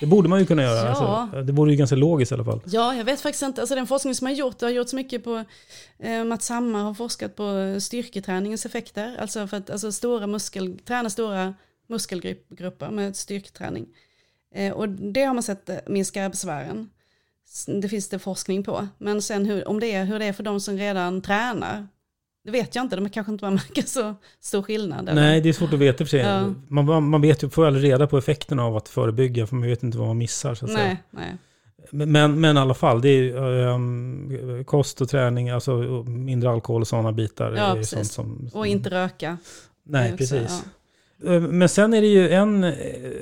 [0.00, 0.88] Det borde man ju kunna göra.
[0.88, 0.88] Ja.
[0.88, 2.60] Alltså, det vore ju ganska logiskt i alla fall.
[2.64, 3.60] Ja, jag vet faktiskt inte.
[3.60, 5.44] Alltså den forskning som har gjort, det har gjorts mycket på,
[5.98, 9.16] eh, Mats Hammar har forskat på styrketräningens effekter.
[9.18, 11.54] Alltså för att alltså, stora muskel, träna stora
[11.92, 13.86] muskelgrupper med styrketräning.
[14.54, 16.90] Eh, och det har man sett eh, minska besvären.
[17.66, 18.88] Det finns det forskning på.
[18.98, 21.86] Men sen hur, om det är, hur det är för de som redan tränar,
[22.44, 22.96] det vet jag inte.
[22.96, 25.08] De kanske inte man märker så stor skillnad.
[25.08, 25.22] Eller?
[25.22, 26.20] Nej, det är svårt att veta för sig.
[26.20, 26.54] Ja.
[26.68, 29.82] Man, man vet ju, får aldrig reda på effekterna av att förebygga, för man vet
[29.82, 30.54] inte vad man missar.
[30.54, 30.96] Så att nej, säga.
[31.10, 31.36] nej.
[31.90, 35.76] Men, men i alla fall, det är um, kost och träning, alltså
[36.06, 37.52] mindre alkohol och sådana bitar.
[37.52, 38.12] Ja, precis.
[38.12, 39.38] Som, som, och inte röka.
[39.84, 40.62] Nej, precis.
[40.64, 40.70] Ja.
[41.26, 42.72] Eh, Men sen är det ju en eh,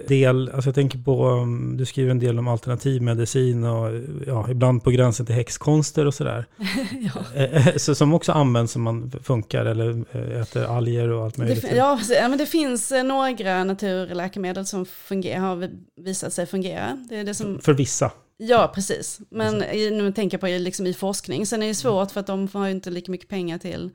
[0.09, 4.85] del, alltså jag tänker på, um, du skriver en del om alternativmedicin och ja, ibland
[4.85, 6.47] på gränsen till häxkonster och sådär.
[7.35, 7.41] ja.
[7.41, 10.05] Eh, Så som också används som man funkar eller
[10.43, 11.61] äter alger och allt Det, möjligt.
[11.69, 17.07] fin- ja, men det finns några naturläkemedel som fungerar, har vi- visat sig fungera.
[17.09, 18.11] Det är det som, För vissa.
[18.39, 19.21] ja, precis.
[19.31, 19.59] Men
[19.99, 21.47] nu tänker jag på liksom i forskning.
[21.47, 23.91] Sen är det svårt för att de har inte lika mycket pengar till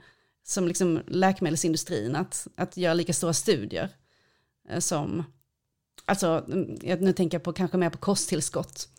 [0.47, 3.89] som liksom läkemedelsindustrin att, att göra lika stora studier
[4.69, 5.23] eh, som,
[6.05, 8.89] alltså mm, nu tänker jag på kanske mer på kosttillskott.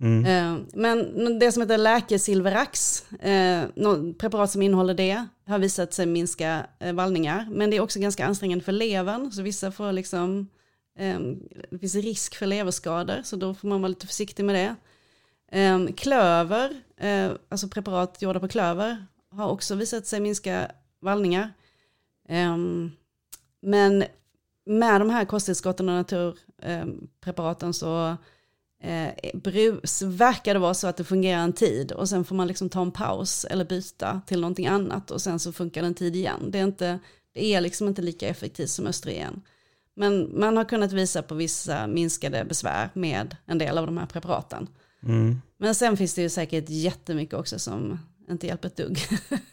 [0.00, 0.26] Mm.
[0.26, 3.64] Eh, Men det som heter läkesilverax, eh,
[4.18, 7.48] preparat som innehåller det, har visat sig minska vallningar.
[7.50, 10.48] Men det är också ganska ansträngande för levern, så vissa får liksom,
[11.70, 15.92] det finns risk för leverskador, så då får man vara lite försiktig med det.
[15.96, 16.70] Klöver,
[17.48, 20.70] alltså preparat gjorda på klöver, har också visat sig minska
[21.00, 21.52] vallningar.
[22.28, 22.56] Eh,
[23.62, 24.04] Men
[24.66, 28.16] med de här kosttillskotten och naturpreparaten så
[28.82, 32.46] eh, brus, verkar det vara så att det fungerar en tid och sen får man
[32.46, 35.94] liksom ta en paus eller byta till någonting annat och sen så funkar det en
[35.94, 36.50] tid igen.
[36.50, 36.98] Det är, inte,
[37.32, 39.42] det är liksom inte lika effektivt som östrogen.
[39.96, 44.06] Men man har kunnat visa på vissa minskade besvär med en del av de här
[44.06, 44.68] preparaten.
[45.02, 45.40] Mm.
[45.58, 47.98] Men sen finns det ju säkert jättemycket också som
[48.30, 48.98] inte hjälper ett dugg.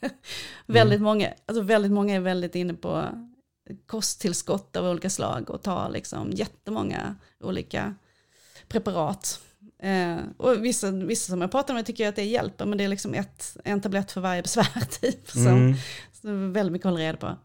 [0.66, 3.06] väldigt, många, alltså väldigt många är väldigt inne på
[3.86, 7.94] kosttillskott av olika slag och tar liksom jättemånga olika
[8.68, 9.40] preparat.
[9.84, 12.88] Eh, och vissa, vissa som jag pratar med tycker att det hjälper, men det är
[12.88, 15.30] liksom ett, en tablett för varje besvär typ.
[15.30, 15.74] Som, Mm.
[16.22, 17.38] så är väldigt mycket hålla reda på.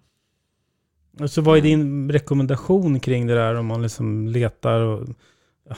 [1.21, 5.09] Och Så vad är din rekommendation kring det där om man liksom letar och,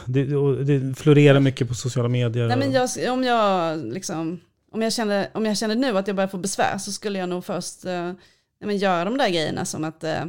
[0.07, 2.49] det, och det florerar mycket på sociala medier?
[2.49, 6.17] Nej, men jag, om, jag, liksom, om, jag kände, om jag kände nu att jag
[6.17, 8.13] börjar få besvär så skulle jag nog först eh,
[8.61, 10.25] men göra de där grejerna som att eh,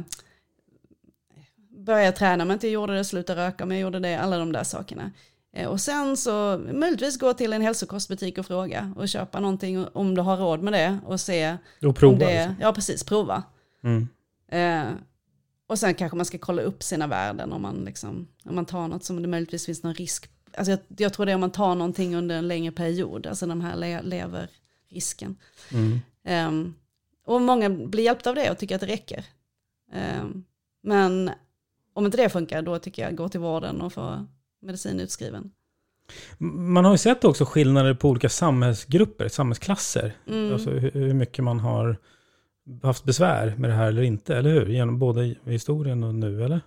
[1.84, 4.52] börja träna om jag inte gjorde det, sluta röka om jag gjorde det, alla de
[4.52, 5.10] där sakerna.
[5.52, 10.14] Eh, och sen så möjligtvis gå till en hälsokostbutik och fråga och köpa någonting om
[10.14, 12.12] du har råd med det och se och prova.
[12.12, 12.56] om det, liksom.
[12.60, 13.42] ja precis, prova.
[13.84, 14.08] Mm.
[14.48, 14.92] Eh,
[15.66, 18.88] och sen kanske man ska kolla upp sina värden om man, liksom, om man tar
[18.88, 20.30] något som det möjligtvis finns någon risk.
[20.56, 23.46] Alltså jag, jag tror det är om man tar någonting under en längre period, alltså
[23.46, 25.36] den här le, leverrisken.
[25.72, 26.00] Mm.
[26.24, 26.74] Ehm,
[27.26, 29.24] och många blir hjälpta av det och tycker att det räcker.
[29.92, 30.44] Ehm,
[30.82, 31.30] men
[31.94, 34.26] om inte det funkar, då tycker jag gå till vården och få
[34.62, 35.50] medicin utskriven.
[36.38, 40.12] Man har ju sett också skillnader på olika samhällsgrupper, samhällsklasser.
[40.26, 40.52] Mm.
[40.52, 41.96] Alltså hur, mycket man har
[42.82, 44.66] haft besvär med det här eller inte, eller hur?
[44.66, 46.60] Genom både historien och nu, eller?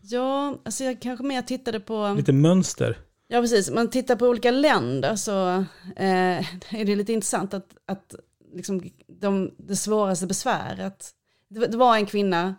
[0.00, 2.14] Ja, alltså jag kanske mer tittade på...
[2.16, 2.98] Lite mönster.
[3.28, 3.70] Ja, precis.
[3.70, 5.48] Man tittar på olika länder så
[5.96, 8.14] eh, är det lite intressant att, att
[8.54, 11.10] liksom de, det svåraste besväret,
[11.48, 12.54] det, var- det var en kvinna,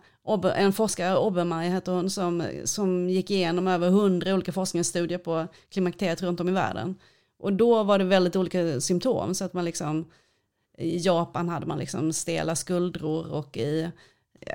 [0.54, 6.22] en forskare, Obermeier heter hon, som, som gick igenom över hundra olika forskningsstudier på klimakteriet
[6.22, 6.94] runt om i världen.
[7.38, 10.10] Och då var det väldigt olika symptom, så att man liksom,
[10.78, 13.90] i Japan hade man liksom stela skuldror och i,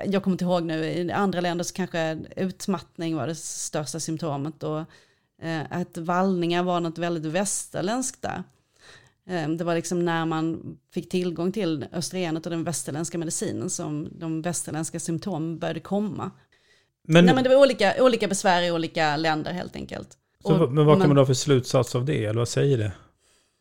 [0.06, 4.62] jag kommer inte ihåg nu, i andra länder så kanske utmattning var det största symptomet
[4.62, 4.82] och
[5.70, 8.42] att vallningar var något väldigt västerländskt där.
[9.26, 14.08] Eh, Det var liksom när man fick tillgång till östrogenet och den västerländska medicinen som
[14.18, 16.30] de västerländska symptomen började komma.
[17.08, 20.08] Men, Nej men det var olika, olika besvär i olika länder helt enkelt.
[20.42, 22.24] så, Och men vad kan man- man dra för slutsats av det?
[22.24, 22.92] Eller vad säger det?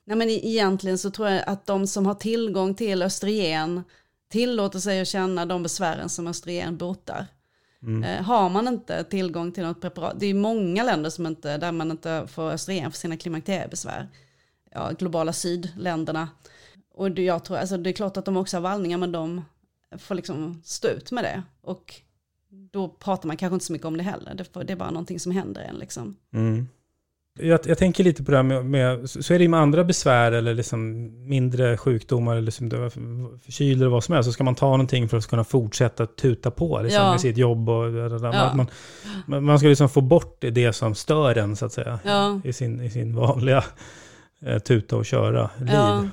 [0.06, 3.84] Nej men egentligen så tror jag att de som har tillgång till östrogen
[4.30, 7.28] tillåter sig att känna de besvären som östrogen botar.
[8.04, 11.72] Eh, har man inte tillgång till något preparat, det är många länder som inte, där
[11.72, 14.10] man inte får östrogen för sina klimakteriebesvär.
[14.72, 16.30] Ja, globala sydländerna.
[16.94, 19.46] Och det, jag tror, alltså det är klart att de också har vallningar men de
[19.98, 21.44] får liksom stå ut med det.
[21.62, 22.02] Och
[22.50, 25.32] då pratar man kanske inte så mycket om det heller, det är bara någonting som
[25.32, 26.16] händer en liksom.
[26.34, 26.68] Mm.
[27.40, 29.84] Jag, jag tänker lite på det här med, med, så är det ju med andra
[29.84, 32.70] besvär eller liksom mindre sjukdomar eller liksom
[33.46, 36.52] förkylda eller vad som helst, så ska man ta någonting för att kunna fortsätta tuta
[36.52, 37.12] på liksom, Ja.
[37.12, 37.70] med sitt jobb.
[37.70, 37.90] Och,
[38.22, 38.54] Ja.
[39.26, 42.42] man, man, ska liksom få bort det som stör en så att säga, Ja.
[42.44, 43.64] i, sin, i sin vanliga
[44.46, 46.10] eh, tuta och köra-liv.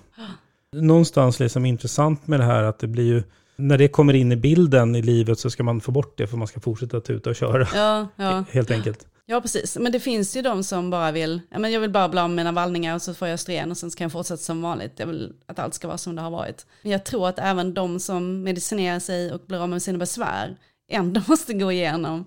[0.76, 3.22] Någonstans liksom intressant med det här att det blir ju,
[3.56, 6.37] när det kommer in i bilden i livet så ska man få bort det för
[6.37, 7.66] man ska fortsätta tuta och köra.
[7.74, 8.44] Ja, ja.
[8.50, 9.06] Helt enkelt.
[9.30, 9.76] Ja, precis.
[9.76, 12.30] Men det finns ju de som bara vill, ja, men jag vill bara bli av
[12.30, 14.92] med mina vallningar och så får jag östrogen och sen ska jag fortsätta som vanligt.
[14.96, 16.66] Jag vill att allt ska vara som det har varit.
[16.82, 20.56] Men jag tror att även de som medicinerar sig och blir av med sina besvär
[20.88, 22.24] ändå måste gå igenom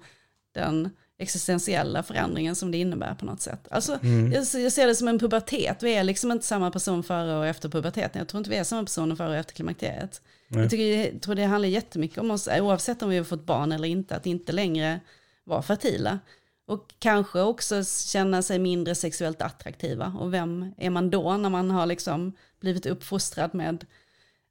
[0.54, 3.68] den existentiella förändringen som det innebär på något sätt.
[3.72, 4.32] Alltså, Mm.
[4.32, 7.46] jag, jag ser det som en pubertet, vi är liksom inte samma person före och
[7.48, 8.20] efter puberteten.
[8.20, 10.22] Jag tror inte vi är samma personer före och efter klimakteriet.
[10.48, 10.62] Nej.
[10.62, 13.72] Jag, tycker, jag tror det handlar jättemycket om oss, oavsett om vi har fått barn
[13.72, 15.00] eller inte, att inte längre
[15.44, 16.20] vara fertila.
[16.66, 20.14] Och kanske också känna sig mindre sexuellt attraktiva.
[20.20, 23.86] Och vem är man då när man har liksom blivit uppfostrad med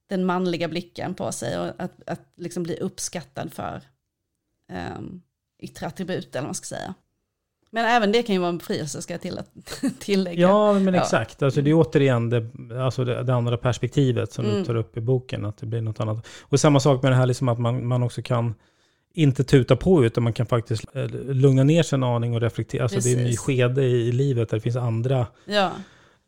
[0.06, 3.80] den manliga blicken på sig och att, att liksom bli uppskattad för
[4.98, 5.22] um,
[5.58, 6.94] yttre attribut eller vad man ska säga.
[7.70, 9.40] Men även det kan ju vara en befrielse ska jag till,
[9.98, 10.40] tillägga.
[10.40, 11.00] Ja, men Ja.
[11.02, 11.42] exakt.
[11.42, 12.46] Alltså det är återigen det,
[12.84, 14.56] alltså det, det andra perspektivet som Mm.
[14.58, 16.26] du tar upp i boken, att det blir något annat.
[16.40, 18.54] Och samma sak med det här liksom att man, man också kan
[19.14, 22.82] inte tuta på utan man kan faktiskt eh, lugna ner sig en aning och reflektera.
[22.82, 25.26] Alltså det är en ny skede i, livet där det finns andra...
[25.44, 25.72] Ja.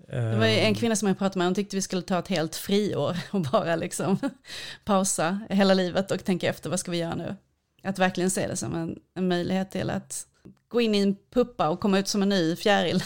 [0.07, 2.19] Det var ju eh, en kvinna som jag pratade med, hon tyckte vi skulle ta
[2.19, 4.19] ett helt friår och bara liksom
[4.85, 7.37] pausa hela livet och tänka efter vad ska vi göra nu.
[7.83, 10.27] Att verkligen se det som en, en möjlighet till att
[10.69, 13.03] gå in i en puppa och komma ut som en ny fjäril.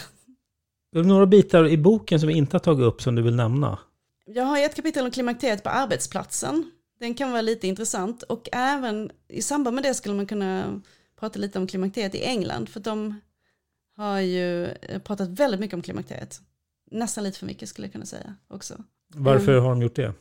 [0.95, 3.35] Är det några bitar i boken som vi inte har tagit upp som du vill
[3.35, 3.79] nämna?
[4.25, 6.71] Jag har ett kapitel om klimakteriet på arbetsplatsen.
[6.99, 10.81] Den kan vara lite intressant och även i samband med det skulle man kunna
[11.19, 13.21] prata lite om klimakteriet i England för de
[13.97, 14.67] har ju
[15.03, 16.41] pratat väldigt mycket om klimakteriet.
[16.91, 18.83] Nästan lite för mycket skulle jag kunna säga också.
[19.15, 19.63] Varför Mm.
[19.63, 20.13] har de gjort det?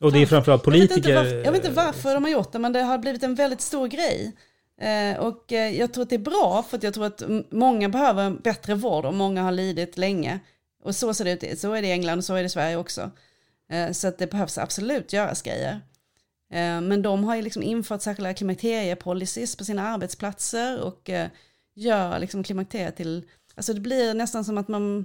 [0.00, 1.14] Och det är framförallt Jag vet, politiker...
[1.14, 3.60] varför, jag vet inte varför de har gjort det, men det har blivit en väldigt
[3.60, 4.32] stor grej.
[4.80, 8.30] Eh, och eh, jag tror att det är bra, för jag tror att många behöver
[8.30, 10.40] bättre vård och många har lidit länge.
[10.82, 12.48] Och så ser det ut, så är det i England och så är det i
[12.48, 13.10] Sverige också.
[13.70, 15.80] Eh, så att det behövs absolut göras grejer.
[16.52, 21.28] Eh, men de har ju liksom infört särskilda klimakteriepolicies på sina arbetsplatser och eh,
[21.74, 23.24] gör liksom klimakteriet till,
[23.54, 25.04] alltså det blir nästan som att man,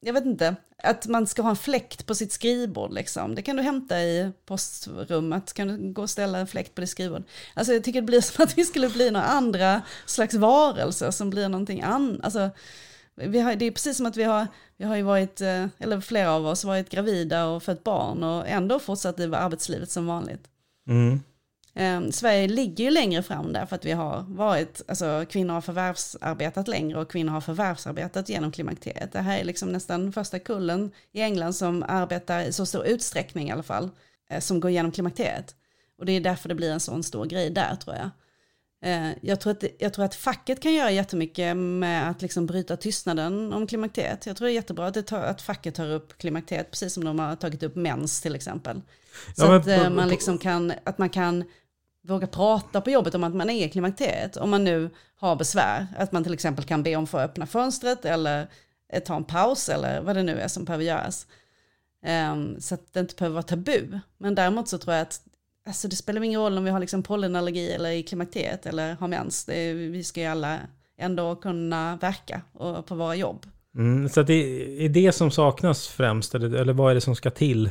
[0.00, 3.34] jag vet inte, att man ska ha en fläkt på sitt skrivbord liksom.
[3.34, 6.90] Det kan du hämta i postrummet, kan du gå och ställa en fläkt på ditt
[6.90, 7.22] skrivbord.
[7.54, 11.30] Alltså jag tycker det blir som att vi skulle bli några andra slags varelser som
[11.30, 12.24] blir någonting annat.
[12.24, 12.50] Alltså,
[13.14, 14.46] vi har, det är precis som att vi har,
[14.76, 18.48] vi har ju varit, eh, eller flera av oss varit gravida och fött barn och
[18.48, 20.48] ändå fortsatt i arbetslivet som vanligt.
[20.88, 21.20] Mm.
[21.74, 25.60] Ehm, Sverige ligger ju längre fram där för att vi har varit, alltså kvinnor har
[25.60, 29.12] förvärvsarbetat längre och kvinnor har förvärvsarbetat genom klimakteriet.
[29.12, 33.48] Det här är liksom nästan första kullen i England som arbetar i så stor utsträckning
[33.48, 33.90] i alla fall,
[34.30, 35.54] eh, som går igenom klimakteriet.
[35.98, 38.10] Och det är därför det blir en sån stor grej där tror jag.
[38.82, 42.76] Eh, Jag tror, att, jag tror att facket kan göra jättemycket med att liksom bryta
[42.76, 44.26] tystnaden om klimakteriet.
[44.26, 47.04] Jag tror det är jättebra att, det tar, att facket tar upp klimakteriet, precis som
[47.04, 48.80] de har tagit upp mens till exempel.
[49.36, 51.44] Så Ja, men att, eh, man liksom kan, att man kan
[52.08, 54.36] våga prata på jobbet om att man är i klimakteriet.
[54.36, 57.46] Om man nu har besvär, att man till exempel kan be om att få öppna
[57.46, 58.48] fönstret eller
[58.92, 61.26] eh, ta en paus eller vad det nu är som behöver göras.
[62.04, 63.98] Ehm, så att det inte behöver vara tabu.
[64.18, 65.20] Men däremot så tror jag att
[65.66, 69.08] alltså det spelar ingen roll om vi har liksom pollenallergi eller i klimakteriet eller har
[69.08, 69.48] mens.
[69.48, 70.58] Är, vi ska ju alla
[70.98, 73.46] ändå kunna verka och, på våra jobb.
[73.74, 77.16] Mm, så att det är det som saknas främst, eller, eller vad är det som
[77.16, 77.70] ska till?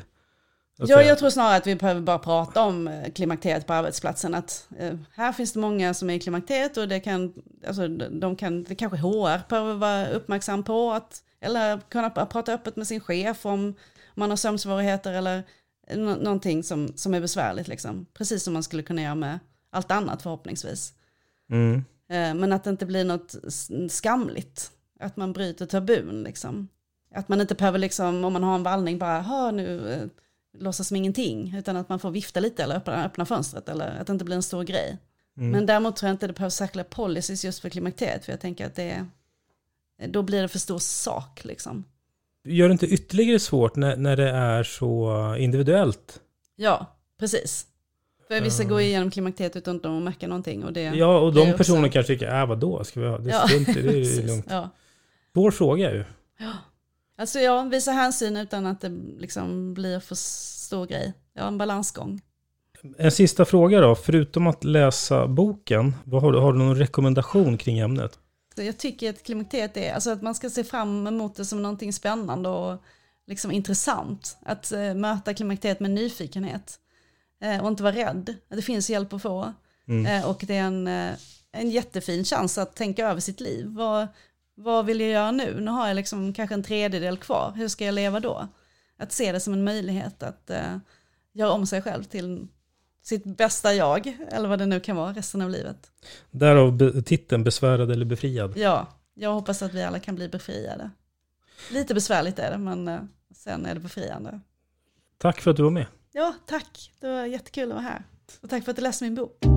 [0.78, 1.08] Ja, säga.
[1.08, 4.36] jag tror snarare att vi behöver bara prata om eh, klimakteriet på arbetsplatsen.
[4.36, 7.34] Att, eh, här finns det många som är i klimakteriet och det kan,
[7.68, 10.92] alltså, de kan, det kanske HR behöver vara uppmärksam på.
[10.92, 13.74] Att, eller kunna prata öppet med sin chef om
[14.16, 15.44] man har sömnsvårigheter eller
[15.96, 17.68] nå- någonting som, som är besvärligt.
[17.68, 18.06] Liksom.
[18.14, 19.40] Precis som man skulle kunna göra med
[19.72, 20.94] allt annat förhoppningsvis.
[21.52, 21.76] Mm.
[22.10, 23.36] Eh, Men att det inte blir något
[23.90, 24.72] skamligt.
[25.00, 26.68] Att man bryter tabun liksom.
[27.16, 30.08] Att man inte behöver liksom, om man har en vallning, bara, ha nu, eh,
[30.60, 31.56] låtsas som ingenting.
[31.58, 33.70] Utan att man får vifta lite eller öppna, öppna fönstret.
[33.70, 34.98] Eller att det inte blir en stor grej.
[35.38, 35.52] Mm.
[35.52, 38.26] Men däremot tror jag inte det behövs särskilda policies just för klimakteriet.
[38.26, 39.06] För jag tänker att det
[40.02, 41.84] är, då blir det för stor sak liksom.
[42.44, 46.22] Gör det inte ytterligare svårt när, när det är så individuellt?
[46.56, 46.86] Ja,
[47.20, 47.66] precis.
[48.28, 50.64] För vissa går igenom klimakteriet utan att de märker någonting.
[50.64, 53.32] Och det, Ja, och är de personerna kanske tycker, äh vadå, ska vi ha, det
[53.32, 54.46] är strunt i, det är lugnt.
[54.50, 54.70] Ja.
[55.34, 56.04] Svår fråga ju.
[57.18, 61.14] Alltså ja, visa hänsyn utan att det liksom blir för stor grej.
[61.34, 62.22] Ja, en balansgång.
[62.98, 67.58] En sista fråga då, förutom att läsa boken, vad har, du, har du någon rekommendation
[67.58, 68.20] kring ämnet?
[68.56, 71.94] Jag tycker att klimakteriet är, alltså att man ska se fram emot det som någonting
[71.94, 72.84] spännande och
[73.28, 74.38] liksom intressant.
[74.46, 76.80] Att eh, möta klimakteriet med nyfikenhet.
[77.42, 78.36] Eh, och inte vara rädd.
[78.50, 79.54] Det finns hjälp att få.
[79.88, 80.06] Mm.
[80.06, 80.88] Eh, och det är en,
[81.52, 83.66] en jättefin chans att tänka över sitt liv.
[83.68, 84.08] Vad,
[84.58, 85.60] vad vill jag göra nu?
[85.60, 87.54] Nu har jag liksom kanske en tredjedel kvar.
[87.56, 88.48] Hur ska jag leva då?
[88.98, 90.78] Att se det som en möjlighet att eh,
[91.34, 92.48] göra om sig själv till
[93.04, 94.18] sitt bästa jag.
[94.32, 95.92] Eller vad det nu kan vara resten av livet.
[96.32, 98.58] Därav titeln Besvärad eller befriad.
[98.58, 100.90] Ja, jag hoppas att vi alla kan bli befriade.
[101.72, 103.00] Lite besvärligt är det, men eh,
[103.36, 104.40] sen är det befriande.
[105.18, 105.86] Tack för att du var med.
[106.12, 106.92] Ja, tack.
[107.00, 108.04] Det var jättekul att vara här.
[108.42, 109.57] Och tack för att du läste min bok.